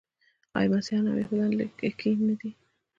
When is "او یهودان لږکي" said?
1.09-2.11